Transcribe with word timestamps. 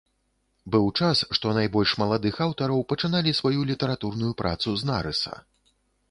Быў 0.75 0.85
час, 0.99 1.17
што 1.37 1.51
найбольш 1.57 1.91
маладых 2.01 2.39
аўтараў 2.45 2.81
пачыналі 2.93 3.33
сваю 3.39 3.67
літаратурную 3.73 4.31
працу 4.39 4.73
з 4.81 4.89
нарыса. 4.91 5.35